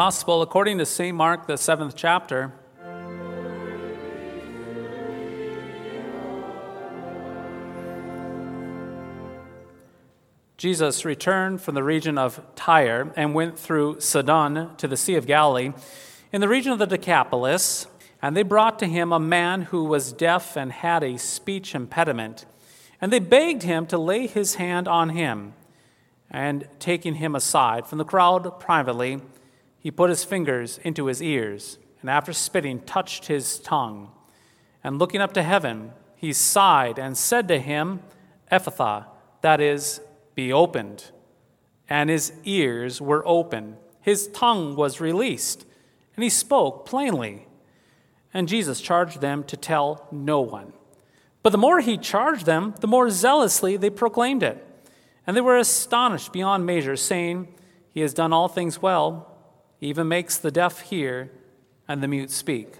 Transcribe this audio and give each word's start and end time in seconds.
Gospel 0.00 0.40
according 0.40 0.78
to 0.78 0.86
St. 0.86 1.14
Mark, 1.14 1.46
the 1.46 1.58
seventh 1.58 1.94
chapter. 1.94 2.54
Jesus 10.56 11.04
returned 11.04 11.60
from 11.60 11.74
the 11.74 11.82
region 11.82 12.16
of 12.16 12.40
Tyre 12.56 13.12
and 13.14 13.34
went 13.34 13.58
through 13.58 14.00
Sidon 14.00 14.74
to 14.78 14.88
the 14.88 14.96
Sea 14.96 15.16
of 15.16 15.26
Galilee 15.26 15.74
in 16.32 16.40
the 16.40 16.48
region 16.48 16.72
of 16.72 16.78
the 16.78 16.86
Decapolis, 16.86 17.86
and 18.22 18.34
they 18.34 18.42
brought 18.42 18.78
to 18.78 18.86
him 18.86 19.12
a 19.12 19.20
man 19.20 19.60
who 19.64 19.84
was 19.84 20.14
deaf 20.14 20.56
and 20.56 20.72
had 20.72 21.04
a 21.04 21.18
speech 21.18 21.74
impediment. 21.74 22.46
And 23.02 23.12
they 23.12 23.18
begged 23.18 23.64
him 23.64 23.84
to 23.88 23.98
lay 23.98 24.26
his 24.26 24.54
hand 24.54 24.88
on 24.88 25.10
him. 25.10 25.52
And 26.30 26.68
taking 26.78 27.16
him 27.16 27.34
aside 27.34 27.86
from 27.86 27.98
the 27.98 28.04
crowd 28.06 28.60
privately, 28.60 29.20
he 29.80 29.90
put 29.90 30.10
his 30.10 30.24
fingers 30.24 30.78
into 30.84 31.06
his 31.06 31.22
ears, 31.22 31.78
and 32.02 32.10
after 32.10 32.32
spitting, 32.32 32.80
touched 32.80 33.26
his 33.26 33.58
tongue. 33.58 34.10
And 34.84 34.98
looking 34.98 35.20
up 35.20 35.32
to 35.32 35.42
heaven, 35.42 35.92
he 36.14 36.34
sighed 36.34 36.98
and 36.98 37.16
said 37.16 37.48
to 37.48 37.58
him, 37.58 38.00
Ephphatha, 38.52 39.06
that 39.40 39.60
is, 39.60 40.00
be 40.34 40.52
opened. 40.52 41.10
And 41.88 42.10
his 42.10 42.32
ears 42.44 43.00
were 43.00 43.26
open, 43.26 43.78
his 44.00 44.28
tongue 44.28 44.76
was 44.76 45.00
released, 45.00 45.64
and 46.14 46.22
he 46.22 46.30
spoke 46.30 46.86
plainly. 46.86 47.46
And 48.32 48.48
Jesus 48.48 48.80
charged 48.80 49.20
them 49.20 49.42
to 49.44 49.56
tell 49.56 50.06
no 50.12 50.40
one. 50.40 50.72
But 51.42 51.50
the 51.50 51.58
more 51.58 51.80
he 51.80 51.96
charged 51.96 52.46
them, 52.46 52.74
the 52.80 52.86
more 52.86 53.10
zealously 53.10 53.76
they 53.76 53.90
proclaimed 53.90 54.42
it. 54.42 54.64
And 55.26 55.36
they 55.36 55.40
were 55.40 55.56
astonished 55.56 56.32
beyond 56.32 56.66
measure, 56.66 56.96
saying, 56.96 57.48
He 57.92 58.00
has 58.00 58.14
done 58.14 58.32
all 58.32 58.46
things 58.46 58.80
well. 58.80 59.29
Even 59.80 60.08
makes 60.08 60.36
the 60.36 60.50
deaf 60.50 60.80
hear 60.82 61.30
and 61.88 62.02
the 62.02 62.08
mute 62.08 62.30
speak. 62.30 62.74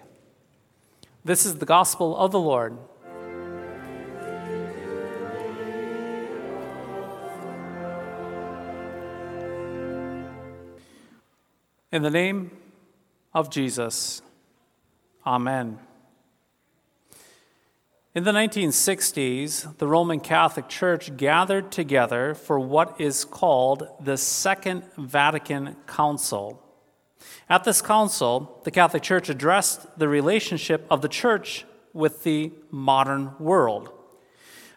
This 1.24 1.44
is 1.46 1.56
the 1.56 1.66
gospel 1.66 2.16
of 2.16 2.32
the 2.32 2.40
Lord. 2.40 2.76
In 11.92 12.02
the 12.02 12.10
name 12.10 12.52
of 13.34 13.50
Jesus, 13.50 14.22
Amen. 15.26 15.78
In 18.14 18.24
the 18.24 18.32
1960s, 18.32 19.76
the 19.78 19.86
Roman 19.86 20.18
Catholic 20.18 20.68
Church 20.68 21.16
gathered 21.16 21.70
together 21.70 22.34
for 22.34 22.58
what 22.58 23.00
is 23.00 23.24
called 23.24 23.86
the 24.00 24.16
Second 24.16 24.84
Vatican 24.96 25.76
Council. 25.86 26.60
At 27.48 27.64
this 27.64 27.83
council, 27.83 28.61
the 28.64 28.70
Catholic 28.70 29.03
Church 29.03 29.29
addressed 29.29 29.98
the 29.98 30.08
relationship 30.08 30.86
of 30.91 31.03
the 31.03 31.08
church 31.08 31.64
with 31.92 32.23
the 32.23 32.53
modern 32.70 33.33
world. 33.39 33.91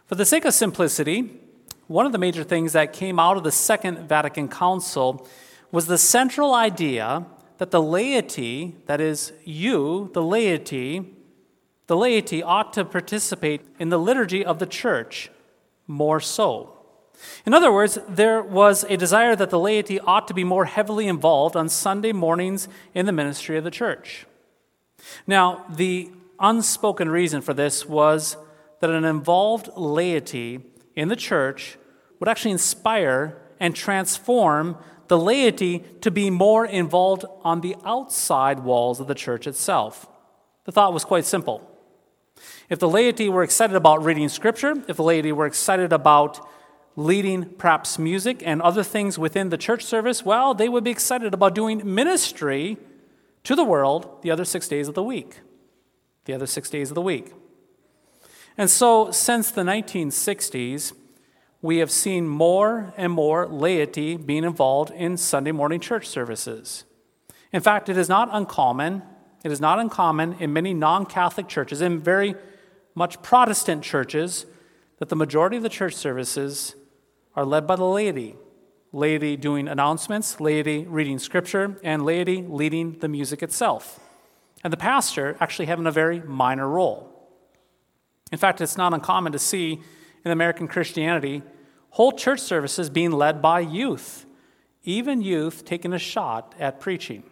For 0.06 0.16
the 0.16 0.26
sake 0.26 0.46
of 0.46 0.54
simplicity, 0.54 1.40
one 1.88 2.06
of 2.06 2.12
the 2.12 2.18
major 2.18 2.44
things 2.44 2.74
that 2.74 2.94
came 2.94 3.20
out 3.20 3.38
of 3.38 3.44
the 3.44 3.52
Second 3.52 4.08
Vatican 4.08 4.48
Council 4.48 5.28
was 5.72 5.88
the 5.88 5.98
central 5.98 6.54
idea 6.54 7.26
that 7.58 7.72
the 7.72 7.82
laity, 7.82 8.76
that 8.86 9.00
is, 9.00 9.34
you, 9.44 10.10
the 10.14 10.22
laity, 10.22 11.16
the 11.88 11.96
laity 11.96 12.42
ought 12.42 12.74
to 12.74 12.86
participate 12.86 13.62
in 13.80 13.90
the 13.90 14.00
liturgy 14.00 14.46
of 14.46 14.60
the 14.60 14.66
church 14.66 15.30
more 15.88 16.20
so. 16.20 16.83
In 17.46 17.54
other 17.54 17.72
words, 17.72 17.98
there 18.08 18.42
was 18.42 18.86
a 18.86 18.96
desire 18.96 19.36
that 19.36 19.50
the 19.50 19.60
laity 19.60 20.00
ought 20.00 20.28
to 20.30 20.34
be 20.34 20.46
more 20.46 20.66
heavily 20.66 21.08
involved 21.08 21.56
on 21.56 21.68
Sunday 21.68 22.14
mornings 22.14 22.70
in 22.94 23.06
the 23.06 23.12
ministry 23.12 23.58
of 23.58 23.66
the 23.66 23.72
church. 23.72 24.26
Now, 25.28 25.66
the 25.70 26.10
unspoken 26.40 27.10
reason 27.10 27.42
for 27.42 27.54
this 27.54 27.86
was 27.86 28.38
that 28.80 28.90
an 28.90 29.04
involved 29.04 29.70
laity 29.76 30.62
in 30.96 31.10
the 31.10 31.16
church 31.16 31.78
would 32.20 32.30
actually 32.30 32.52
inspire 32.52 33.38
and 33.60 33.76
transform 33.76 34.78
the 35.10 35.18
laity 35.18 35.84
to 36.02 36.10
be 36.10 36.30
more 36.30 36.66
involved 36.66 37.26
on 37.44 37.62
the 37.62 37.76
outside 37.86 38.60
walls 38.60 39.00
of 39.02 39.08
the 39.08 39.16
church 39.16 39.48
itself. 39.48 40.08
The 40.64 40.72
thought 40.72 40.94
was 40.94 41.04
quite 41.04 41.26
simple. 41.26 41.70
If 42.70 42.80
the 42.80 42.90
laity 42.90 43.28
were 43.28 43.44
excited 43.44 43.76
about 43.76 44.04
reading 44.04 44.30
scripture, 44.30 44.82
if 44.88 44.96
the 44.98 45.04
laity 45.04 45.32
were 45.34 45.46
excited 45.46 45.92
about 45.92 46.48
leading 46.96 47.46
perhaps 47.46 47.98
music 47.98 48.42
and 48.46 48.62
other 48.62 48.84
things 48.84 49.18
within 49.18 49.50
the 49.50 49.58
church 49.58 49.84
service, 49.84 50.24
well, 50.24 50.54
they 50.54 50.70
would 50.70 50.84
be 50.84 50.92
excited 50.92 51.34
about 51.34 51.56
doing 51.56 51.82
ministry 51.84 52.78
to 53.44 53.56
the 53.56 53.64
world 53.64 54.22
the 54.22 54.32
other 54.32 54.46
six 54.46 54.68
days 54.68 54.88
of 54.88 54.94
the 54.94 55.04
week. 55.04 55.40
The 56.26 56.34
other 56.34 56.48
six 56.48 56.70
days 56.70 56.92
of 56.92 56.96
the 56.96 57.02
week. 57.02 57.34
And 58.58 58.70
so, 58.70 59.12
since 59.12 59.50
the 59.50 59.64
1960s, 59.64 60.94
we 61.62 61.78
have 61.78 61.90
seen 61.90 62.28
more 62.28 62.94
and 62.98 63.12
more 63.12 63.48
laity 63.48 64.16
being 64.16 64.44
involved 64.44 64.92
in 64.92 65.18
Sunday 65.18 65.52
morning 65.52 65.80
church 65.80 66.08
services. 66.08 66.84
In 67.52 67.62
fact, 67.62 67.90
it 67.90 67.98
is 67.98 68.10
not 68.10 68.30
uncommon, 68.32 69.02
it 69.44 69.52
is 69.52 69.60
not 69.60 69.80
uncommon 69.80 70.36
in 70.40 70.54
many 70.54 70.74
non 70.74 71.06
Catholic 71.06 71.48
churches, 71.48 71.82
in 71.82 72.00
very 72.00 72.36
much 72.96 73.22
Protestant 73.24 73.84
churches, 73.84 74.46
that 75.00 75.10
the 75.10 75.16
majority 75.16 75.58
of 75.58 75.64
the 75.64 75.70
church 75.70 75.96
services 75.96 76.76
are 77.36 77.46
led 77.46 77.68
by 77.68 77.76
the 77.76 77.86
laity. 77.86 78.36
Laity 78.92 79.36
doing 79.36 79.68
announcements, 79.68 80.40
laity 80.40 80.86
reading 80.86 81.18
scripture, 81.18 81.80
and 81.84 82.06
laity 82.06 82.44
leading 82.48 83.00
the 83.00 83.08
music 83.08 83.42
itself. 83.42 84.00
And 84.64 84.72
the 84.72 84.78
pastor 84.78 85.36
actually 85.40 85.66
having 85.66 85.88
a 85.88 85.92
very 85.92 86.20
minor 86.22 86.68
role. 86.68 87.10
In 88.32 88.38
fact, 88.38 88.62
it's 88.62 88.78
not 88.78 88.94
uncommon 88.94 89.32
to 89.32 89.40
see 89.40 89.82
in 90.24 90.32
American 90.32 90.68
Christianity 90.68 91.42
whole 91.90 92.12
church 92.12 92.40
services 92.40 92.90
being 92.90 93.12
led 93.12 93.42
by 93.42 93.60
youth, 93.60 94.26
even 94.84 95.22
youth 95.22 95.66
taking 95.66 95.94
a 95.94 96.00
shot 96.00 96.56
at 96.60 96.80
preaching. 96.80 97.24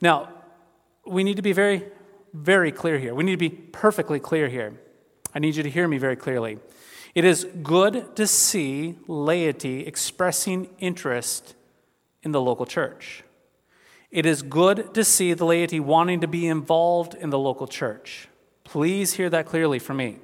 Now, 0.00 0.28
we 1.06 1.24
need 1.24 1.36
to 1.36 1.42
be 1.42 1.52
very, 1.52 1.84
very 2.32 2.72
clear 2.72 2.98
here. 2.98 3.14
We 3.14 3.24
need 3.24 3.32
to 3.32 3.36
be 3.36 3.50
perfectly 3.50 4.18
clear 4.18 4.48
here. 4.48 4.72
I 5.34 5.38
need 5.38 5.56
you 5.56 5.62
to 5.62 5.70
hear 5.70 5.86
me 5.86 5.98
very 5.98 6.16
clearly. 6.16 6.58
It 7.14 7.24
is 7.24 7.46
good 7.62 8.16
to 8.16 8.26
see 8.26 8.96
laity 9.06 9.86
expressing 9.86 10.70
interest 10.78 11.54
in 12.22 12.32
the 12.32 12.40
local 12.40 12.64
church. 12.64 13.22
It 14.10 14.26
is 14.26 14.42
good 14.42 14.94
to 14.94 15.04
see 15.04 15.32
the 15.34 15.44
laity 15.44 15.80
wanting 15.80 16.20
to 16.20 16.26
be 16.26 16.46
involved 16.46 17.14
in 17.14 17.30
the 17.30 17.38
local 17.38 17.66
church. 17.66 18.28
Please 18.64 19.14
hear 19.14 19.28
that 19.30 19.46
clearly 19.46 19.78
from 19.78 19.98
me. 19.98 20.18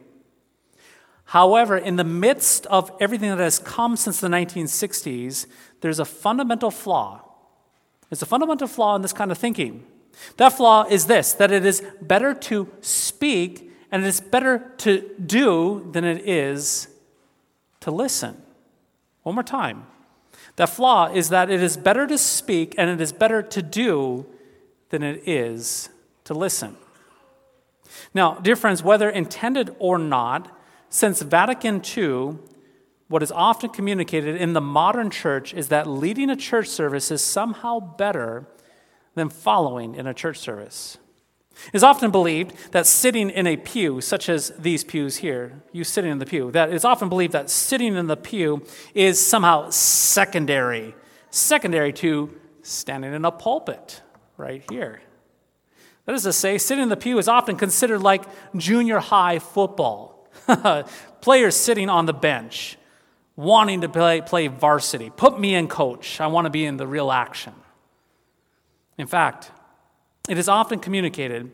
However, 1.24 1.76
in 1.76 1.96
the 1.96 2.04
midst 2.04 2.64
of 2.66 2.90
everything 3.00 3.28
that 3.28 3.38
has 3.38 3.58
come 3.58 3.96
since 3.96 4.20
the 4.20 4.28
1960s, 4.28 5.46
there's 5.82 5.98
a 5.98 6.04
fundamental 6.06 6.70
flaw. 6.70 7.22
There's 8.08 8.22
a 8.22 8.26
fundamental 8.26 8.66
flaw 8.66 8.96
in 8.96 9.02
this 9.02 9.12
kind 9.12 9.30
of 9.30 9.36
thinking. 9.36 9.84
That 10.38 10.54
flaw 10.54 10.86
is 10.88 11.06
this 11.06 11.34
that 11.34 11.52
it 11.52 11.66
is 11.66 11.82
better 12.00 12.32
to 12.32 12.68
speak 12.80 13.67
and 13.90 14.04
it 14.04 14.08
is 14.08 14.20
better 14.20 14.72
to 14.78 15.08
do 15.24 15.88
than 15.92 16.04
it 16.04 16.28
is 16.28 16.88
to 17.80 17.90
listen. 17.90 18.40
One 19.22 19.34
more 19.34 19.44
time. 19.44 19.86
That 20.56 20.68
flaw 20.68 21.06
is 21.12 21.28
that 21.28 21.50
it 21.50 21.62
is 21.62 21.76
better 21.76 22.06
to 22.06 22.18
speak 22.18 22.74
and 22.76 22.90
it 22.90 23.00
is 23.00 23.12
better 23.12 23.42
to 23.42 23.62
do 23.62 24.26
than 24.90 25.02
it 25.02 25.26
is 25.26 25.88
to 26.24 26.34
listen. 26.34 26.76
Now, 28.12 28.34
dear 28.34 28.56
friends, 28.56 28.82
whether 28.82 29.08
intended 29.08 29.74
or 29.78 29.98
not, 29.98 30.54
since 30.90 31.22
Vatican 31.22 31.82
II, 31.96 32.38
what 33.08 33.22
is 33.22 33.32
often 33.32 33.70
communicated 33.70 34.36
in 34.36 34.52
the 34.52 34.60
modern 34.60 35.10
church 35.10 35.54
is 35.54 35.68
that 35.68 35.86
leading 35.86 36.28
a 36.30 36.36
church 36.36 36.68
service 36.68 37.10
is 37.10 37.22
somehow 37.22 37.80
better 37.80 38.46
than 39.14 39.28
following 39.28 39.94
in 39.94 40.06
a 40.06 40.14
church 40.14 40.38
service. 40.38 40.98
It's 41.72 41.84
often 41.84 42.10
believed 42.10 42.72
that 42.72 42.86
sitting 42.86 43.30
in 43.30 43.46
a 43.46 43.56
pew, 43.56 44.00
such 44.00 44.28
as 44.28 44.52
these 44.58 44.84
pews 44.84 45.16
here, 45.16 45.62
you 45.72 45.84
sitting 45.84 46.10
in 46.10 46.18
the 46.18 46.26
pew, 46.26 46.50
that 46.52 46.72
it's 46.72 46.84
often 46.84 47.08
believed 47.08 47.32
that 47.32 47.50
sitting 47.50 47.96
in 47.96 48.06
the 48.06 48.16
pew 48.16 48.62
is 48.94 49.24
somehow 49.24 49.70
secondary, 49.70 50.94
secondary 51.30 51.92
to 51.94 52.34
standing 52.62 53.12
in 53.12 53.24
a 53.24 53.30
pulpit 53.30 54.02
right 54.36 54.64
here. 54.70 55.02
That 56.06 56.14
is 56.14 56.22
to 56.22 56.32
say, 56.32 56.56
sitting 56.58 56.84
in 56.84 56.88
the 56.88 56.96
pew 56.96 57.18
is 57.18 57.28
often 57.28 57.56
considered 57.56 58.00
like 58.00 58.24
junior 58.56 58.98
high 58.98 59.38
football. 59.38 60.26
Players 61.20 61.54
sitting 61.56 61.90
on 61.90 62.06
the 62.06 62.14
bench, 62.14 62.78
wanting 63.36 63.82
to 63.82 63.88
play, 63.88 64.22
play 64.22 64.46
varsity. 64.46 65.10
Put 65.10 65.38
me 65.38 65.54
in, 65.54 65.68
coach. 65.68 66.20
I 66.20 66.28
want 66.28 66.46
to 66.46 66.50
be 66.50 66.64
in 66.64 66.78
the 66.78 66.86
real 66.86 67.10
action. 67.10 67.52
In 68.96 69.06
fact, 69.06 69.50
it 70.28 70.38
is 70.38 70.48
often 70.48 70.78
communicated 70.78 71.50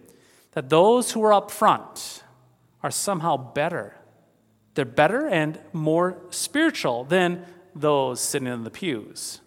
that 0.53 0.69
those 0.69 1.13
who 1.13 1.23
are 1.23 1.33
up 1.33 1.51
front 1.51 2.23
are 2.83 2.91
somehow 2.91 3.37
better. 3.37 3.97
They're 4.75 4.85
better 4.85 5.27
and 5.27 5.59
more 5.73 6.19
spiritual 6.31 7.05
than 7.05 7.47
those 7.75 8.21
sitting 8.21 8.49
in 8.49 8.65
the 8.65 8.71
pews. 8.71 9.41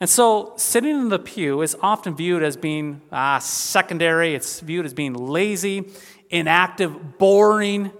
And 0.00 0.10
so, 0.10 0.54
sitting 0.56 0.90
in 0.90 1.08
the 1.10 1.18
pew 1.18 1.62
is 1.62 1.76
often 1.80 2.16
viewed 2.16 2.42
as 2.42 2.56
being 2.56 3.02
ah, 3.12 3.38
secondary, 3.38 4.34
it's 4.34 4.60
viewed 4.60 4.84
as 4.84 4.92
being 4.92 5.14
lazy, 5.14 5.90
inactive, 6.28 7.18
boring. 7.18 7.92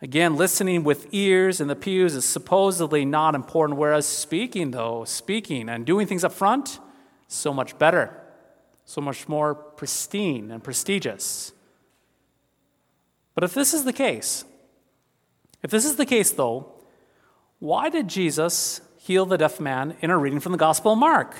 Again, 0.00 0.36
listening 0.36 0.82
with 0.82 1.08
ears 1.12 1.60
in 1.60 1.68
the 1.68 1.76
pews 1.76 2.14
is 2.14 2.24
supposedly 2.24 3.04
not 3.04 3.34
important, 3.34 3.78
whereas 3.78 4.06
speaking, 4.06 4.70
though, 4.70 5.04
speaking 5.04 5.68
and 5.68 5.84
doing 5.84 6.06
things 6.06 6.24
up 6.24 6.32
front, 6.32 6.78
so 7.28 7.52
much 7.52 7.78
better, 7.78 8.19
so 8.90 9.00
much 9.00 9.28
more 9.28 9.54
pristine 9.54 10.50
and 10.50 10.64
prestigious. 10.64 11.52
But 13.36 13.44
if 13.44 13.54
this 13.54 13.72
is 13.72 13.84
the 13.84 13.92
case, 13.92 14.44
if 15.62 15.70
this 15.70 15.84
is 15.84 15.94
the 15.94 16.04
case, 16.04 16.32
though, 16.32 16.72
why 17.60 17.88
did 17.88 18.08
Jesus 18.08 18.80
heal 18.96 19.26
the 19.26 19.38
deaf 19.38 19.60
man 19.60 19.96
in 20.00 20.10
a 20.10 20.18
reading 20.18 20.40
from 20.40 20.50
the 20.50 20.58
Gospel 20.58 20.94
of 20.94 20.98
Mark? 20.98 21.36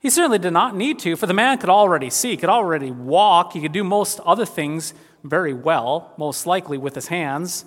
He 0.00 0.10
certainly 0.10 0.40
did 0.40 0.52
not 0.52 0.74
need 0.74 0.98
to, 0.98 1.14
for 1.14 1.28
the 1.28 1.32
man 1.32 1.58
could 1.58 1.70
already 1.70 2.10
see, 2.10 2.36
could 2.36 2.48
already 2.48 2.90
walk, 2.90 3.52
he 3.52 3.60
could 3.60 3.70
do 3.70 3.84
most 3.84 4.18
other 4.26 4.44
things 4.44 4.94
very 5.22 5.54
well, 5.54 6.12
most 6.18 6.44
likely 6.44 6.76
with 6.76 6.96
his 6.96 7.06
hands. 7.06 7.64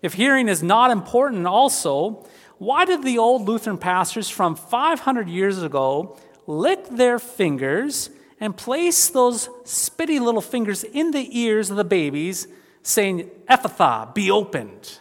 If 0.00 0.14
hearing 0.14 0.48
is 0.48 0.62
not 0.62 0.90
important, 0.90 1.46
also, 1.46 2.26
why 2.56 2.86
did 2.86 3.02
the 3.02 3.18
old 3.18 3.46
Lutheran 3.46 3.76
pastors 3.76 4.30
from 4.30 4.56
500 4.56 5.28
years 5.28 5.62
ago 5.62 6.16
lick 6.46 6.88
their 6.88 7.18
fingers 7.18 8.08
and 8.40 8.56
place 8.56 9.08
those 9.10 9.48
spitty 9.64 10.18
little 10.18 10.40
fingers 10.40 10.82
in 10.82 11.10
the 11.10 11.38
ears 11.38 11.70
of 11.70 11.76
the 11.76 11.84
babies, 11.84 12.48
saying, 12.82 13.30
Ephphatha, 13.48 14.14
be 14.14 14.30
opened? 14.30 14.98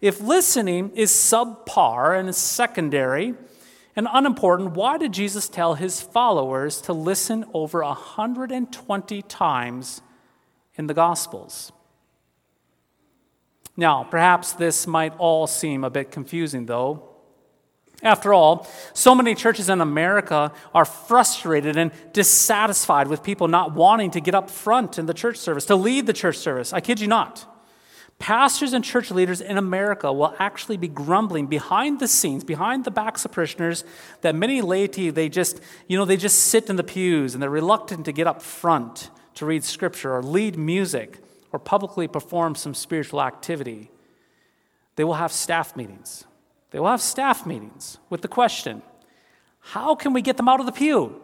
If 0.00 0.20
listening 0.20 0.92
is 0.94 1.10
subpar 1.10 2.18
and 2.18 2.28
is 2.28 2.36
secondary 2.36 3.34
and 3.96 4.06
unimportant, 4.12 4.72
why 4.72 4.98
did 4.98 5.12
Jesus 5.12 5.48
tell 5.48 5.74
his 5.74 6.00
followers 6.00 6.80
to 6.82 6.92
listen 6.92 7.44
over 7.52 7.82
120 7.82 9.22
times 9.22 10.02
in 10.76 10.86
the 10.86 10.94
Gospels? 10.94 11.72
Now, 13.76 14.04
perhaps 14.04 14.52
this 14.52 14.86
might 14.86 15.14
all 15.18 15.46
seem 15.46 15.82
a 15.82 15.90
bit 15.90 16.10
confusing, 16.10 16.66
though. 16.66 17.15
After 18.02 18.34
all, 18.34 18.66
so 18.92 19.14
many 19.14 19.34
churches 19.34 19.68
in 19.68 19.80
America 19.80 20.52
are 20.74 20.84
frustrated 20.84 21.76
and 21.76 21.90
dissatisfied 22.12 23.08
with 23.08 23.22
people 23.22 23.48
not 23.48 23.74
wanting 23.74 24.10
to 24.12 24.20
get 24.20 24.34
up 24.34 24.50
front 24.50 24.98
in 24.98 25.06
the 25.06 25.14
church 25.14 25.38
service, 25.38 25.64
to 25.66 25.76
lead 25.76 26.06
the 26.06 26.12
church 26.12 26.36
service. 26.36 26.72
I 26.72 26.80
kid 26.80 27.00
you 27.00 27.06
not. 27.06 27.46
Pastors 28.18 28.72
and 28.72 28.82
church 28.82 29.10
leaders 29.10 29.42
in 29.42 29.58
America 29.58 30.10
will 30.10 30.34
actually 30.38 30.78
be 30.78 30.88
grumbling 30.88 31.46
behind 31.46 32.00
the 32.00 32.08
scenes, 32.08 32.44
behind 32.44 32.84
the 32.84 32.90
backs 32.90 33.24
of 33.24 33.32
parishioners, 33.32 33.84
that 34.22 34.34
many 34.34 34.62
laity, 34.62 35.10
they 35.10 35.28
just, 35.28 35.60
you 35.86 35.98
know, 35.98 36.06
they 36.06 36.16
just 36.16 36.38
sit 36.38 36.70
in 36.70 36.76
the 36.76 36.84
pews 36.84 37.34
and 37.34 37.42
they're 37.42 37.50
reluctant 37.50 38.06
to 38.06 38.12
get 38.12 38.26
up 38.26 38.40
front 38.40 39.10
to 39.34 39.44
read 39.44 39.64
scripture 39.64 40.14
or 40.14 40.22
lead 40.22 40.56
music 40.56 41.18
or 41.52 41.58
publicly 41.58 42.08
perform 42.08 42.54
some 42.54 42.74
spiritual 42.74 43.20
activity. 43.20 43.90
They 44.96 45.04
will 45.04 45.14
have 45.14 45.30
staff 45.30 45.76
meetings. 45.76 46.24
They 46.70 46.78
will 46.78 46.88
have 46.88 47.00
staff 47.00 47.46
meetings 47.46 47.98
with 48.10 48.22
the 48.22 48.28
question 48.28 48.82
how 49.60 49.96
can 49.96 50.12
we 50.12 50.22
get 50.22 50.36
them 50.36 50.48
out 50.48 50.60
of 50.60 50.66
the 50.66 50.72
pew? 50.72 51.20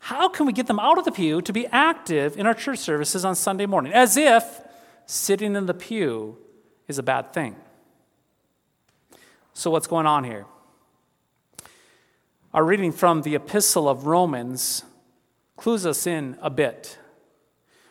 How 0.00 0.28
can 0.28 0.46
we 0.46 0.52
get 0.52 0.68
them 0.68 0.78
out 0.78 0.96
of 0.96 1.04
the 1.04 1.12
pew 1.12 1.42
to 1.42 1.52
be 1.52 1.66
active 1.66 2.36
in 2.36 2.46
our 2.46 2.54
church 2.54 2.78
services 2.78 3.24
on 3.24 3.34
Sunday 3.34 3.66
morning? 3.66 3.92
As 3.92 4.16
if 4.16 4.60
sitting 5.04 5.54
in 5.54 5.66
the 5.66 5.74
pew 5.74 6.38
is 6.86 6.98
a 6.98 7.02
bad 7.02 7.32
thing. 7.32 7.56
So, 9.52 9.70
what's 9.70 9.86
going 9.86 10.06
on 10.06 10.24
here? 10.24 10.46
Our 12.54 12.64
reading 12.64 12.92
from 12.92 13.22
the 13.22 13.34
Epistle 13.34 13.88
of 13.88 14.06
Romans 14.06 14.84
clues 15.56 15.84
us 15.84 16.06
in 16.06 16.38
a 16.40 16.48
bit. 16.48 16.98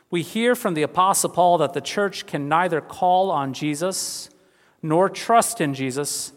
We 0.09 0.23
hear 0.23 0.55
from 0.55 0.73
the 0.73 0.81
Apostle 0.81 1.29
Paul 1.29 1.57
that 1.59 1.73
the 1.73 1.81
church 1.81 2.25
can 2.25 2.47
neither 2.47 2.81
call 2.81 3.29
on 3.29 3.53
Jesus 3.53 4.29
nor 4.81 5.09
trust 5.09 5.61
in 5.61 5.73
Jesus 5.73 6.31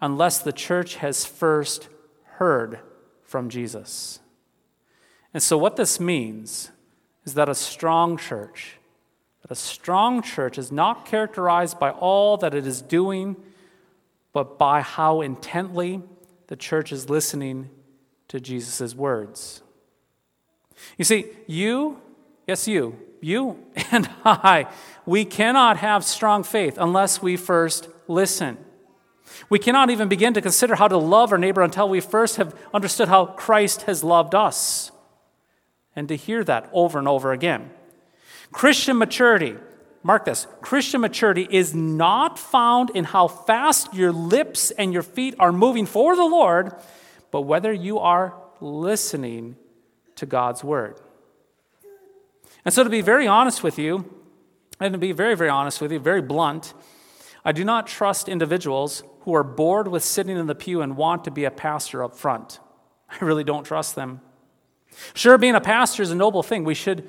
unless 0.00 0.38
the 0.38 0.52
church 0.52 0.96
has 0.96 1.24
first 1.24 1.88
heard 2.36 2.80
from 3.22 3.48
Jesus. 3.48 4.20
And 5.34 5.42
so, 5.42 5.58
what 5.58 5.76
this 5.76 6.00
means 6.00 6.70
is 7.24 7.34
that 7.34 7.48
a 7.48 7.54
strong 7.54 8.16
church 8.16 8.78
that 9.42 9.50
a 9.50 9.54
strong 9.54 10.22
church 10.22 10.58
is 10.58 10.72
not 10.72 11.06
characterized 11.06 11.78
by 11.78 11.90
all 11.90 12.36
that 12.38 12.54
it 12.54 12.66
is 12.66 12.82
doing, 12.82 13.36
but 14.32 14.58
by 14.58 14.80
how 14.80 15.20
intently 15.20 16.02
the 16.48 16.56
church 16.56 16.92
is 16.92 17.08
listening 17.08 17.70
to 18.28 18.40
Jesus' 18.40 18.94
words. 18.94 19.62
You 20.96 21.04
see, 21.04 21.26
you, 21.46 22.00
yes, 22.46 22.68
you, 22.68 22.98
you 23.20 23.64
and 23.90 24.08
I, 24.24 24.66
we 25.06 25.24
cannot 25.24 25.78
have 25.78 26.04
strong 26.04 26.42
faith 26.42 26.76
unless 26.78 27.22
we 27.22 27.36
first 27.36 27.88
listen. 28.06 28.58
We 29.48 29.58
cannot 29.58 29.90
even 29.90 30.08
begin 30.08 30.34
to 30.34 30.40
consider 30.40 30.74
how 30.74 30.88
to 30.88 30.98
love 30.98 31.32
our 31.32 31.38
neighbor 31.38 31.62
until 31.62 31.88
we 31.88 32.00
first 32.00 32.36
have 32.36 32.54
understood 32.72 33.08
how 33.08 33.26
Christ 33.26 33.82
has 33.82 34.04
loved 34.04 34.34
us. 34.34 34.90
And 35.96 36.08
to 36.08 36.16
hear 36.16 36.44
that 36.44 36.68
over 36.72 36.98
and 36.98 37.08
over 37.08 37.32
again. 37.32 37.70
Christian 38.52 38.98
maturity, 38.98 39.56
mark 40.02 40.24
this 40.24 40.46
Christian 40.60 41.00
maturity 41.00 41.46
is 41.50 41.74
not 41.74 42.38
found 42.38 42.90
in 42.90 43.04
how 43.04 43.28
fast 43.28 43.92
your 43.94 44.12
lips 44.12 44.70
and 44.70 44.92
your 44.92 45.02
feet 45.02 45.34
are 45.38 45.52
moving 45.52 45.86
for 45.86 46.14
the 46.14 46.24
Lord, 46.24 46.72
but 47.30 47.42
whether 47.42 47.72
you 47.72 47.98
are 47.98 48.34
listening 48.60 49.56
to 50.16 50.26
God's 50.26 50.62
word. 50.62 51.00
And 52.64 52.72
so, 52.72 52.84
to 52.84 52.90
be 52.90 53.00
very 53.00 53.26
honest 53.26 53.62
with 53.62 53.78
you, 53.78 54.14
and 54.80 54.92
to 54.92 54.98
be 54.98 55.12
very, 55.12 55.34
very 55.34 55.50
honest 55.50 55.80
with 55.80 55.90
you, 55.90 55.98
very 55.98 56.22
blunt, 56.22 56.74
I 57.44 57.52
do 57.52 57.64
not 57.64 57.86
trust 57.86 58.28
individuals 58.28 59.02
who 59.20 59.34
are 59.34 59.44
bored 59.44 59.88
with 59.88 60.04
sitting 60.04 60.36
in 60.36 60.46
the 60.46 60.54
pew 60.54 60.80
and 60.80 60.96
want 60.96 61.24
to 61.24 61.30
be 61.30 61.44
a 61.44 61.50
pastor 61.50 62.02
up 62.02 62.16
front. 62.16 62.60
I 63.08 63.24
really 63.24 63.44
don't 63.44 63.64
trust 63.64 63.94
them. 63.94 64.20
Sure, 65.14 65.38
being 65.38 65.54
a 65.54 65.60
pastor 65.60 66.02
is 66.02 66.10
a 66.10 66.14
noble 66.14 66.42
thing. 66.42 66.64
We 66.64 66.74
should 66.74 67.08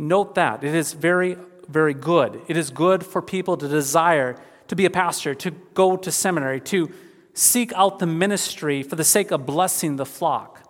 Note 0.00 0.34
that. 0.36 0.64
It 0.64 0.74
is 0.74 0.94
very, 0.94 1.36
very 1.68 1.92
good. 1.92 2.40
It 2.48 2.56
is 2.56 2.70
good 2.70 3.04
for 3.04 3.20
people 3.20 3.58
to 3.58 3.68
desire 3.68 4.34
to 4.68 4.74
be 4.74 4.86
a 4.86 4.90
pastor, 4.90 5.34
to 5.34 5.50
go 5.74 5.98
to 5.98 6.10
seminary, 6.10 6.58
to 6.62 6.90
seek 7.34 7.70
out 7.74 7.98
the 7.98 8.06
ministry 8.06 8.82
for 8.82 8.96
the 8.96 9.04
sake 9.04 9.30
of 9.30 9.44
blessing 9.44 9.96
the 9.96 10.06
flock. 10.06 10.62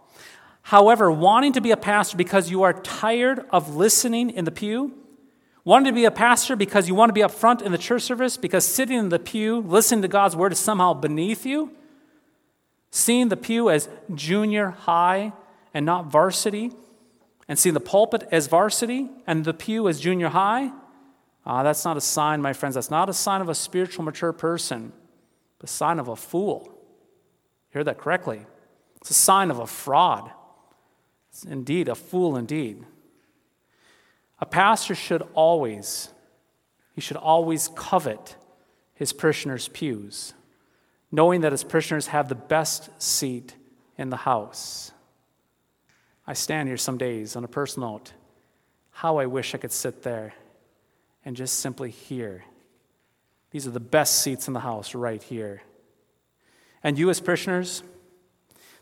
However, 0.63 1.13
wanting 1.13 1.53
to 1.53 1.61
be 1.61 1.71
a 1.71 1.77
pastor 1.77 2.17
because 2.17 2.51
you 2.51 2.65
are 2.65 2.73
tired 2.73 3.47
of 3.51 3.77
listening 3.77 4.31
in 4.31 4.45
the 4.45 4.51
pew, 4.51 4.99
wanting 5.65 5.93
to 5.93 5.95
be 5.95 6.05
a 6.05 6.11
pastor 6.11 6.57
because 6.57 6.89
you 6.89 6.95
want 6.95 7.11
to 7.11 7.15
be 7.15 7.23
up 7.23 7.31
front 7.31 7.63
in 7.63 7.73
the 7.73 7.79
church 7.79 8.03
service, 8.03 8.37
because 8.37 8.65
sitting 8.65 8.99
in 8.99 9.09
the 9.09 9.19
pew, 9.19 9.61
listening 9.61 10.03
to 10.03 10.09
God's 10.09 10.37
word 10.37 10.53
is 10.53 10.59
somehow 10.59 10.95
beneath 10.95 11.45
you, 11.45 11.73
seeing 12.91 13.29
the 13.29 13.37
pew 13.37 13.71
as 13.71 13.89
junior 14.15 14.71
high 14.71 15.33
and 15.73 15.87
not 15.87 16.07
varsity, 16.07 16.73
and 17.49 17.59
seeing 17.59 17.75
the 17.75 17.81
pulpit 17.81 18.27
as 18.31 18.47
varsity 18.47 19.11
and 19.27 19.45
the 19.45 19.53
pew 19.53 19.89
as 19.89 20.01
junior 20.01 20.29
high, 20.29 20.71
uh, 21.45 21.63
that's 21.63 21.85
not 21.85 21.97
a 21.97 22.01
sign, 22.01 22.41
my 22.43 22.53
friends. 22.53 22.75
That's 22.75 22.91
not 22.91 23.09
a 23.09 23.13
sign 23.13 23.41
of 23.41 23.49
a 23.49 23.55
spiritual 23.55 24.05
mature 24.05 24.33
person, 24.33 24.93
but 25.59 25.69
a 25.69 25.73
sign 25.73 25.99
of 25.99 26.09
a 26.09 26.17
fool. 26.17 26.63
You 27.73 27.79
heard 27.79 27.87
that 27.87 27.99
correctly. 27.99 28.47
It's 29.01 29.11
a 29.11 29.15
sign 29.15 29.51
of 29.51 29.59
a 29.59 29.67
fraud. 29.67 30.31
It's 31.31 31.45
indeed 31.45 31.89
a 31.89 31.95
fool 31.95 32.37
indeed. 32.37 32.85
A 34.41 34.47
pastor 34.47 34.95
should 34.95 35.23
always, 35.35 36.09
he 36.95 37.01
should 37.01 37.17
always 37.17 37.69
covet 37.75 38.37
his 38.95 39.13
parishioners' 39.13 39.69
pews, 39.69 40.35
knowing 41.13 41.43
that 41.43 41.53
his 41.53 41.65
parishioners 41.65 42.09
have 42.09 42.29
the 42.29 42.35
best 42.35 42.91
seat 43.01 43.55
in 43.99 44.11
the 44.11 44.17
house. 44.17 44.93
I 46.27 46.33
stand 46.33 46.69
here 46.69 46.77
some 46.77 46.97
days 46.97 47.37
on 47.37 47.45
a 47.45 47.49
personal 47.49 47.93
note. 47.93 48.13
How 48.91 49.19
I 49.19 49.27
wish 49.27 49.55
I 49.55 49.59
could 49.59 49.73
sit 49.73 50.03
there 50.03 50.35
and 51.25 51.37
just 51.37 51.59
simply 51.61 51.91
hear. 51.91 52.45
These 53.51 53.67
are 53.67 53.71
the 53.71 53.81
best 53.81 54.23
seats 54.23 54.47
in 54.47 54.55
the 54.55 54.61
house 54.61 54.95
right 54.95 55.23
here. 55.23 55.63
And 56.83 56.99
you, 56.99 57.11
as 57.11 57.21
parishioners, 57.21 57.83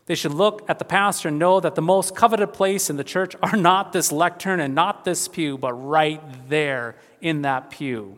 They 0.09 0.15
should 0.15 0.33
look 0.33 0.67
at 0.67 0.79
the 0.79 0.85
pastor 0.85 1.27
and 1.27 1.37
know 1.37 1.59
that 1.59 1.75
the 1.75 1.83
most 1.83 2.15
coveted 2.15 2.51
place 2.51 2.89
in 2.89 2.97
the 2.97 3.03
church 3.03 3.35
are 3.43 3.55
not 3.55 3.93
this 3.93 4.11
lectern 4.11 4.59
and 4.59 4.73
not 4.73 5.05
this 5.05 5.27
pew, 5.27 5.55
but 5.55 5.73
right 5.73 6.19
there 6.49 6.95
in 7.21 7.43
that 7.43 7.69
pew. 7.69 8.17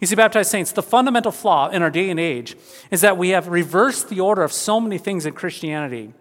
You 0.00 0.06
see, 0.06 0.14
baptized 0.14 0.48
saints, 0.48 0.70
the 0.70 0.80
fundamental 0.80 1.32
flaw 1.32 1.70
in 1.70 1.82
our 1.82 1.90
day 1.90 2.08
and 2.08 2.20
age 2.20 2.56
is 2.92 3.00
that 3.00 3.18
we 3.18 3.30
have 3.30 3.48
reversed 3.48 4.10
the 4.10 4.20
order 4.20 4.44
of 4.44 4.52
so 4.52 4.78
many 4.78 4.96
things 4.96 5.26
in 5.26 5.32
Christianity. 5.32 6.14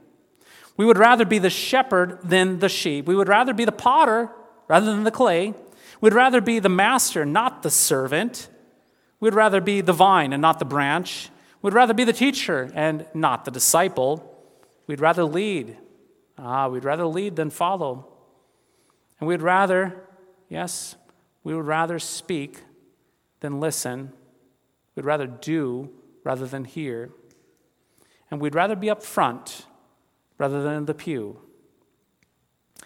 We 0.78 0.86
would 0.88 0.98
rather 0.98 1.26
be 1.26 1.38
the 1.38 1.52
shepherd 1.52 2.18
than 2.24 2.58
the 2.58 2.70
sheep. 2.70 3.06
We 3.06 3.16
would 3.16 3.28
rather 3.28 3.54
be 3.54 3.66
the 3.66 3.72
potter 3.72 4.32
rather 4.68 4.88
than 4.88 5.04
the 5.04 5.12
clay. 5.12 5.54
We'd 6.02 6.16
rather 6.16 6.42
be 6.42 6.58
the 6.58 6.70
master, 6.70 7.24
not 7.24 7.62
the 7.62 7.70
servant. 7.70 8.50
We'd 9.20 9.36
rather 9.36 9.62
be 9.62 9.82
the 9.82 9.94
vine 9.94 10.34
and 10.34 10.42
not 10.42 10.58
the 10.58 10.66
branch. 10.66 11.30
We'd 11.62 11.76
rather 11.76 11.94
be 11.94 12.04
the 12.04 12.14
teacher 12.14 12.72
and 12.74 13.06
not 13.14 13.46
the 13.46 13.52
disciple. 13.52 14.26
We'd 14.90 15.02
rather 15.02 15.24
lead. 15.24 15.78
Ah, 16.36 16.68
we'd 16.68 16.84
rather 16.84 17.06
lead 17.06 17.36
than 17.36 17.52
follow. 17.52 18.08
And 19.20 19.28
we'd 19.28 19.44
rather, 19.44 20.04
yes, 20.50 20.96
we 21.44 21.54
would 21.54 21.68
rather 21.68 22.00
speak 22.00 22.64
than 23.40 23.60
listen. 23.60 24.12
We'd 24.96 25.06
rather 25.06 25.28
do 25.28 25.92
rather 26.24 26.48
than 26.48 26.66
hear. 26.66 27.12
And 28.32 28.42
we'd 28.42 28.56
rather 28.56 28.76
be 28.76 28.90
up 28.90 29.04
front 29.04 29.68
rather 30.40 30.64
than 30.64 30.74
in 30.74 30.86
the 30.86 30.96
pew. 30.96 31.40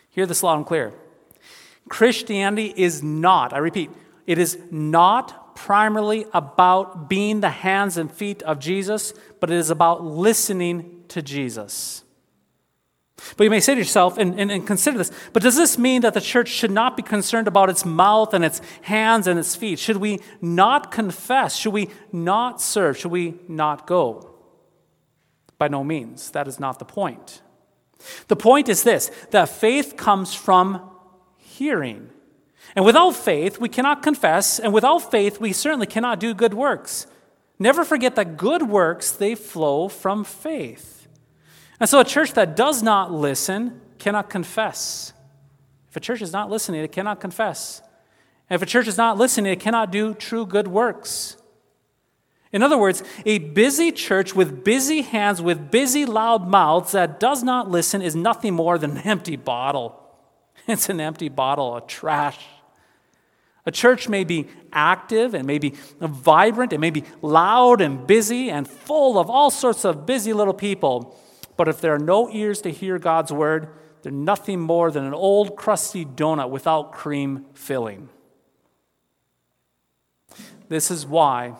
Hear 0.09 0.25
this 0.25 0.43
loud 0.43 0.57
and 0.57 0.65
clear. 0.65 0.93
Christianity 1.87 2.73
is 2.75 3.01
not, 3.01 3.53
I 3.53 3.59
repeat, 3.59 3.89
it 4.27 4.37
is 4.37 4.59
not 4.69 5.42
primarily 5.55 6.25
about 6.33 7.09
being 7.09 7.41
the 7.41 7.49
hands 7.49 7.97
and 7.97 8.11
feet 8.11 8.41
of 8.43 8.59
Jesus, 8.59 9.13
but 9.39 9.49
it 9.49 9.57
is 9.57 9.69
about 9.69 10.03
listening 10.03 11.03
to 11.09 11.21
Jesus. 11.21 12.03
But 13.37 13.45
you 13.45 13.49
may 13.49 13.59
say 13.59 13.73
to 13.73 13.79
yourself, 13.79 14.17
and, 14.17 14.39
and, 14.39 14.51
and, 14.51 14.67
consider 14.67 14.97
this, 14.97 15.11
but 15.31 15.43
does 15.43 15.55
this 15.55 15.77
mean 15.77 16.01
that 16.01 16.13
the 16.13 16.21
church 16.21 16.49
should 16.49 16.71
not 16.71 16.97
be 16.97 17.03
concerned 17.03 17.47
about 17.47 17.69
its 17.69 17.85
mouth 17.85 18.33
and 18.33 18.43
its 18.43 18.61
hands 18.81 19.27
and 19.27 19.39
its 19.39 19.55
feet? 19.55 19.79
Should 19.79 19.97
we 19.97 20.19
not 20.41 20.91
confess? 20.91 21.55
Should 21.55 21.73
we 21.73 21.89
not 22.11 22.61
serve? 22.61 22.97
Should 22.97 23.11
we 23.11 23.35
not 23.47 23.87
go? 23.87 24.29
By 25.57 25.67
no 25.69 25.83
means. 25.83 26.31
That 26.31 26.47
is 26.47 26.59
not 26.59 26.79
the 26.79 26.85
point. 26.85 27.41
The 28.27 28.35
point 28.35 28.67
is 28.67 28.83
this 28.83 29.09
that 29.31 29.47
faith 29.47 29.95
comes 29.95 30.33
from 30.33 30.89
hearing. 31.37 32.09
And 32.75 32.85
without 32.85 33.11
faith, 33.15 33.59
we 33.59 33.69
cannot 33.69 34.01
confess, 34.01 34.59
and 34.59 34.73
without 34.73 35.11
faith, 35.11 35.39
we 35.39 35.53
certainly 35.53 35.85
cannot 35.85 36.19
do 36.19 36.33
good 36.33 36.53
works. 36.53 37.07
Never 37.59 37.85
forget 37.85 38.15
that 38.15 38.35
good 38.35 38.63
works, 38.63 39.11
they 39.11 39.35
flow 39.35 39.87
from 39.87 40.23
faith. 40.23 41.07
And 41.79 41.87
so 41.87 41.99
a 41.99 42.05
church 42.05 42.33
that 42.33 42.55
does 42.55 42.81
not 42.81 43.11
listen 43.11 43.79
cannot 43.99 44.29
confess. 44.29 45.13
If 45.89 45.97
a 45.97 45.99
church 45.99 46.21
is 46.21 46.33
not 46.33 46.49
listening, 46.49 46.83
it 46.83 46.91
cannot 46.91 47.19
confess. 47.19 47.81
And 48.49 48.55
if 48.55 48.63
a 48.63 48.69
church 48.69 48.87
is 48.87 48.97
not 48.97 49.17
listening, 49.17 49.53
it 49.53 49.59
cannot 49.59 49.91
do 49.91 50.13
true 50.13 50.45
good 50.45 50.67
works. 50.67 51.37
In 52.51 52.61
other 52.61 52.77
words, 52.77 53.03
a 53.25 53.39
busy 53.39 53.91
church 53.91 54.35
with 54.35 54.63
busy 54.63 55.01
hands, 55.01 55.41
with 55.41 55.71
busy 55.71 56.05
loud 56.05 56.47
mouths 56.47 56.91
that 56.91 57.19
does 57.19 57.43
not 57.43 57.69
listen 57.69 58.01
is 58.01 58.15
nothing 58.15 58.53
more 58.53 58.77
than 58.77 58.97
an 58.97 59.07
empty 59.07 59.35
bottle. 59.35 59.99
It's 60.67 60.87
an 60.87 61.01
empty 61.01 61.27
bottle 61.27 61.75
of 61.75 61.87
trash. 61.87 62.39
A 63.65 63.71
church 63.71 64.09
may 64.09 64.23
be 64.23 64.47
active 64.73 65.33
and 65.33 65.47
may 65.47 65.57
be 65.57 65.73
vibrant 65.99 66.73
and 66.73 66.81
may 66.81 66.89
be 66.89 67.03
loud 67.21 67.79
and 67.79 68.05
busy 68.05 68.49
and 68.49 68.67
full 68.67 69.17
of 69.17 69.29
all 69.29 69.49
sorts 69.49 69.85
of 69.85 70.05
busy 70.05 70.33
little 70.33 70.53
people, 70.53 71.17
but 71.55 71.67
if 71.67 71.79
there 71.79 71.93
are 71.93 71.99
no 71.99 72.29
ears 72.29 72.61
to 72.61 72.71
hear 72.71 72.99
God's 72.99 73.31
word, 73.31 73.69
they're 74.01 74.11
nothing 74.11 74.59
more 74.59 74.91
than 74.91 75.05
an 75.05 75.13
old 75.13 75.55
crusty 75.55 76.03
donut 76.05 76.49
without 76.49 76.91
cream 76.91 77.45
filling. 77.53 78.09
This 80.67 80.91
is 80.91 81.05
why 81.05 81.53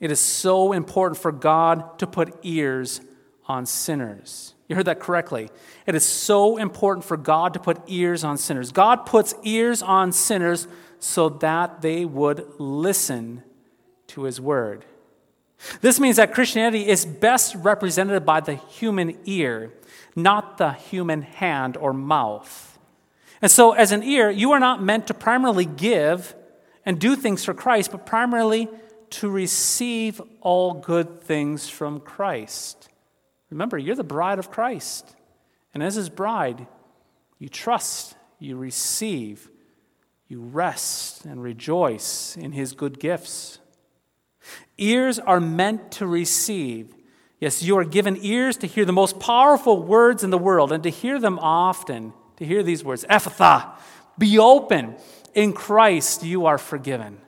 it 0.00 0.10
is 0.10 0.20
so 0.20 0.72
important 0.72 1.20
for 1.20 1.30
God 1.30 1.98
to 2.00 2.06
put 2.06 2.38
ears 2.42 3.00
on 3.46 3.66
sinners. 3.66 4.54
You 4.68 4.76
heard 4.76 4.86
that 4.86 5.00
correctly. 5.00 5.48
It 5.86 5.94
is 5.94 6.04
so 6.04 6.56
important 6.56 7.04
for 7.04 7.16
God 7.16 7.54
to 7.54 7.60
put 7.60 7.80
ears 7.86 8.24
on 8.24 8.36
sinners. 8.36 8.70
God 8.70 9.06
puts 9.06 9.34
ears 9.42 9.82
on 9.82 10.12
sinners 10.12 10.68
so 11.00 11.28
that 11.28 11.82
they 11.82 12.04
would 12.04 12.46
listen 12.58 13.42
to 14.08 14.24
his 14.24 14.40
word. 14.40 14.84
This 15.80 15.98
means 15.98 16.16
that 16.16 16.32
Christianity 16.34 16.86
is 16.86 17.04
best 17.04 17.54
represented 17.56 18.24
by 18.24 18.40
the 18.40 18.54
human 18.54 19.18
ear, 19.24 19.72
not 20.14 20.58
the 20.58 20.72
human 20.72 21.22
hand 21.22 21.76
or 21.76 21.92
mouth. 21.92 22.78
And 23.42 23.50
so, 23.50 23.72
as 23.72 23.92
an 23.92 24.02
ear, 24.02 24.30
you 24.30 24.52
are 24.52 24.60
not 24.60 24.82
meant 24.82 25.08
to 25.08 25.14
primarily 25.14 25.64
give 25.64 26.34
and 26.84 26.98
do 26.98 27.16
things 27.16 27.44
for 27.44 27.54
Christ, 27.54 27.92
but 27.92 28.06
primarily 28.06 28.68
to 29.10 29.30
receive 29.30 30.20
all 30.40 30.74
good 30.74 31.22
things 31.22 31.68
from 31.68 32.00
Christ. 32.00 32.88
Remember, 33.50 33.78
you're 33.78 33.96
the 33.96 34.04
bride 34.04 34.38
of 34.38 34.50
Christ. 34.50 35.14
And 35.72 35.82
as 35.82 35.94
his 35.94 36.08
bride, 36.08 36.66
you 37.38 37.48
trust, 37.48 38.16
you 38.38 38.56
receive, 38.56 39.48
you 40.28 40.40
rest 40.40 41.24
and 41.24 41.42
rejoice 41.42 42.36
in 42.36 42.52
his 42.52 42.74
good 42.74 43.00
gifts. 43.00 43.58
Ears 44.76 45.18
are 45.18 45.40
meant 45.40 45.90
to 45.92 46.06
receive. 46.06 46.94
Yes, 47.40 47.62
you 47.62 47.78
are 47.78 47.84
given 47.84 48.18
ears 48.20 48.56
to 48.58 48.66
hear 48.66 48.84
the 48.84 48.92
most 48.92 49.18
powerful 49.18 49.82
words 49.82 50.22
in 50.22 50.30
the 50.30 50.38
world 50.38 50.70
and 50.70 50.82
to 50.82 50.90
hear 50.90 51.18
them 51.18 51.38
often. 51.38 52.12
To 52.36 52.44
hear 52.44 52.62
these 52.62 52.84
words, 52.84 53.04
Ephphatha, 53.08 53.70
be 54.18 54.38
open. 54.38 54.96
In 55.34 55.52
Christ 55.52 56.22
you 56.22 56.46
are 56.46 56.58
forgiven. 56.58 57.18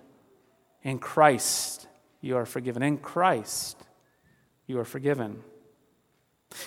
In 0.83 0.99
Christ 0.99 1.89
you 2.21 2.37
are 2.37 2.47
forgiven. 2.47 2.83
In 2.83 2.99
Christ 2.99 3.77
you 4.67 4.79
are 4.79 4.85
forgiven. 4.85 5.43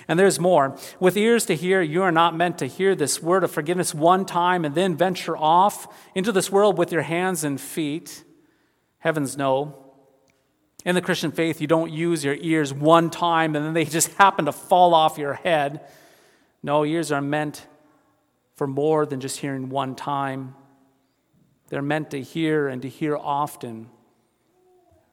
And 0.08 0.18
there's 0.18 0.40
more. 0.40 0.78
With 1.00 1.18
ears 1.18 1.46
to 1.48 1.56
hear, 1.56 1.82
you 1.82 2.04
are 2.04 2.12
not 2.12 2.36
meant 2.36 2.58
to 2.60 2.68
hear 2.68 2.96
this 2.96 3.22
word 3.22 3.44
of 3.44 3.52
forgiveness 3.52 3.94
one 3.94 4.26
time 4.26 4.66
and 4.66 4.76
then 4.76 4.96
venture 4.96 5.38
off 5.38 5.88
into 6.16 6.32
this 6.32 6.52
world 6.52 6.78
with 6.78 6.92
your 6.92 7.02
hands 7.02 7.44
and 7.44 7.60
feet. 7.60 8.24
Heavens 9.00 9.38
no. 9.38 9.78
In 10.86 10.96
the 10.96 11.02
Christian 11.02 11.32
faith, 11.32 11.62
you 11.62 11.68
don't 11.68 11.92
use 11.92 12.24
your 12.24 12.38
ears 12.40 12.74
one 12.74 13.10
time 13.10 13.56
and 13.56 13.66
then 13.66 13.74
they 13.74 13.86
just 14.00 14.14
happen 14.14 14.46
to 14.46 14.52
fall 14.52 14.94
off 14.94 15.18
your 15.18 15.34
head. 15.34 15.82
No, 16.62 16.86
ears 16.86 17.12
are 17.12 17.22
meant 17.22 17.66
for 18.56 18.68
more 18.68 19.06
than 19.06 19.20
just 19.20 19.40
hearing 19.40 19.70
one 19.70 19.96
time. 19.96 20.56
They're 21.70 21.82
meant 21.82 22.12
to 22.12 22.22
hear 22.22 22.68
and 22.68 22.82
to 22.84 22.90
hear 22.90 23.18
often. 23.18 23.90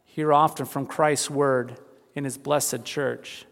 Hear 0.05 0.33
often 0.33 0.67
from 0.67 0.87
Christ's 0.87 1.31
word 1.31 1.79
in 2.15 2.25
his 2.25 2.37
blessed 2.37 2.85
church. 2.85 3.47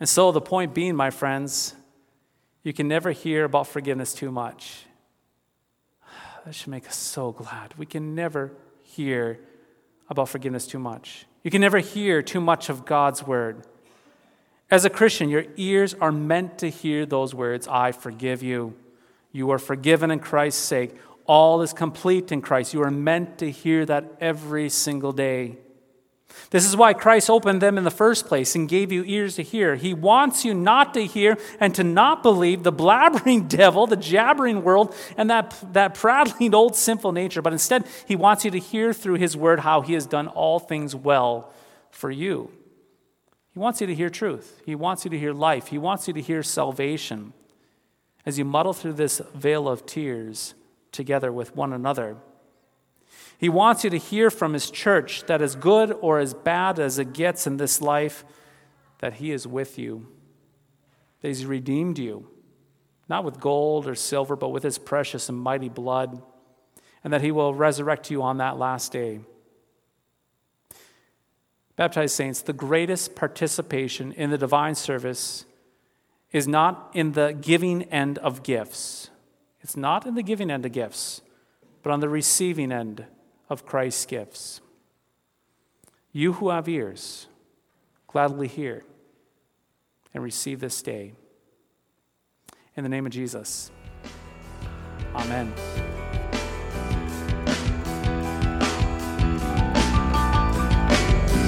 And 0.00 0.08
so, 0.08 0.30
the 0.30 0.40
point 0.40 0.74
being, 0.74 0.94
my 0.94 1.10
friends, 1.10 1.74
you 2.62 2.72
can 2.72 2.88
never 2.88 3.10
hear 3.10 3.44
about 3.44 3.66
forgiveness 3.66 4.14
too 4.14 4.30
much. 4.30 4.84
That 6.44 6.54
should 6.54 6.68
make 6.68 6.86
us 6.86 6.96
so 6.96 7.32
glad. 7.32 7.74
We 7.76 7.84
can 7.84 8.14
never 8.14 8.52
hear 8.82 9.38
about 10.08 10.28
forgiveness 10.28 10.66
too 10.66 10.78
much. 10.78 11.26
You 11.42 11.50
can 11.50 11.60
never 11.60 11.78
hear 11.78 12.22
too 12.22 12.40
much 12.40 12.68
of 12.68 12.84
God's 12.84 13.26
word. 13.26 13.66
As 14.70 14.84
a 14.84 14.90
Christian, 14.90 15.28
your 15.28 15.44
ears 15.56 15.94
are 15.94 16.12
meant 16.12 16.58
to 16.58 16.68
hear 16.70 17.06
those 17.06 17.34
words 17.34 17.66
I 17.68 17.92
forgive 17.92 18.42
you. 18.42 18.74
You 19.32 19.50
are 19.50 19.58
forgiven 19.58 20.10
in 20.10 20.20
Christ's 20.20 20.62
sake. 20.62 20.94
All 21.26 21.62
is 21.62 21.72
complete 21.72 22.32
in 22.32 22.40
Christ. 22.40 22.72
You 22.72 22.82
are 22.82 22.90
meant 22.90 23.38
to 23.38 23.50
hear 23.50 23.84
that 23.86 24.16
every 24.20 24.68
single 24.68 25.12
day. 25.12 25.58
This 26.50 26.64
is 26.64 26.76
why 26.76 26.94
Christ 26.94 27.28
opened 27.28 27.60
them 27.60 27.76
in 27.76 27.84
the 27.84 27.90
first 27.90 28.26
place 28.26 28.54
and 28.54 28.68
gave 28.68 28.90
you 28.90 29.04
ears 29.04 29.36
to 29.36 29.42
hear. 29.42 29.76
He 29.76 29.92
wants 29.92 30.44
you 30.44 30.54
not 30.54 30.94
to 30.94 31.04
hear 31.04 31.36
and 31.60 31.74
to 31.74 31.84
not 31.84 32.22
believe 32.22 32.62
the 32.62 32.72
blabbering 32.72 33.48
devil, 33.48 33.86
the 33.86 33.96
jabbering 33.96 34.62
world, 34.62 34.94
and 35.16 35.28
that, 35.30 35.54
that 35.72 35.94
prattling 35.94 36.54
old 36.54 36.76
sinful 36.76 37.12
nature, 37.12 37.42
but 37.42 37.52
instead, 37.52 37.86
He 38.06 38.16
wants 38.16 38.44
you 38.44 38.50
to 38.50 38.58
hear 38.58 38.92
through 38.92 39.16
His 39.16 39.36
word 39.36 39.60
how 39.60 39.82
He 39.82 39.94
has 39.94 40.06
done 40.06 40.28
all 40.28 40.58
things 40.58 40.94
well 40.94 41.52
for 41.90 42.10
you. 42.10 42.50
He 43.52 43.58
wants 43.58 43.80
you 43.80 43.86
to 43.86 43.94
hear 43.94 44.10
truth, 44.10 44.62
He 44.64 44.74
wants 44.74 45.04
you 45.04 45.10
to 45.10 45.18
hear 45.18 45.32
life, 45.32 45.68
He 45.68 45.78
wants 45.78 46.08
you 46.08 46.14
to 46.14 46.22
hear 46.22 46.42
salvation 46.42 47.32
as 48.24 48.38
you 48.38 48.44
muddle 48.44 48.74
through 48.74 48.92
this 48.94 49.20
vale 49.34 49.68
of 49.68 49.86
tears 49.86 50.54
together 50.92 51.32
with 51.32 51.56
one 51.56 51.72
another. 51.72 52.16
He 53.38 53.48
wants 53.48 53.84
you 53.84 53.90
to 53.90 53.98
hear 53.98 54.30
from 54.30 54.52
his 54.52 54.68
church 54.68 55.24
that 55.26 55.40
as 55.40 55.54
good 55.54 55.96
or 56.00 56.18
as 56.18 56.34
bad 56.34 56.80
as 56.80 56.98
it 56.98 57.12
gets 57.12 57.46
in 57.46 57.56
this 57.56 57.80
life, 57.80 58.24
that 58.98 59.14
he 59.14 59.30
is 59.30 59.46
with 59.46 59.78
you, 59.78 60.08
that 61.22 61.28
he's 61.28 61.46
redeemed 61.46 62.00
you, 62.00 62.28
not 63.08 63.22
with 63.22 63.38
gold 63.38 63.86
or 63.86 63.94
silver, 63.94 64.34
but 64.34 64.48
with 64.48 64.64
his 64.64 64.76
precious 64.76 65.28
and 65.28 65.38
mighty 65.38 65.68
blood, 65.68 66.20
and 67.04 67.12
that 67.12 67.20
he 67.20 67.30
will 67.30 67.54
resurrect 67.54 68.10
you 68.10 68.22
on 68.22 68.38
that 68.38 68.58
last 68.58 68.90
day. 68.90 69.20
baptized 71.76 72.16
saints, 72.16 72.42
the 72.42 72.52
greatest 72.52 73.14
participation 73.14 74.10
in 74.10 74.30
the 74.30 74.38
divine 74.38 74.74
service 74.74 75.44
is 76.32 76.48
not 76.48 76.90
in 76.92 77.12
the 77.12 77.38
giving 77.40 77.84
end 77.84 78.18
of 78.18 78.42
gifts. 78.42 79.10
It's 79.60 79.76
not 79.76 80.06
in 80.06 80.16
the 80.16 80.24
giving 80.24 80.50
end 80.50 80.66
of 80.66 80.72
gifts, 80.72 81.22
but 81.84 81.92
on 81.92 82.00
the 82.00 82.08
receiving 82.08 82.72
end 82.72 83.06
of 83.48 83.66
Christ's 83.66 84.06
gifts. 84.06 84.60
You 86.12 86.34
who 86.34 86.50
have 86.50 86.68
ears, 86.68 87.26
gladly 88.06 88.48
hear 88.48 88.84
and 90.14 90.22
receive 90.22 90.60
this 90.60 90.82
day. 90.82 91.12
In 92.76 92.82
the 92.82 92.88
name 92.88 93.06
of 93.06 93.12
Jesus, 93.12 93.70
Amen. 95.14 95.52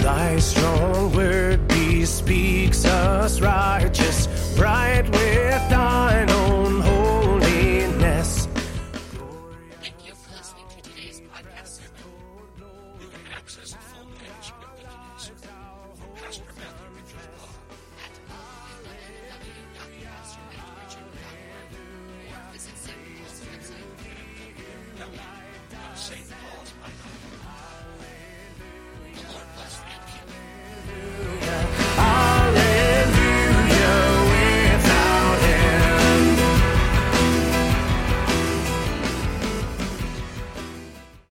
Thy 0.02 0.38
strong 0.38 1.14
word 1.14 1.68
bespeaks 1.68 2.84
us 2.84 3.40
righteous, 3.40 4.26
bright 4.56 5.08
with 5.10 5.59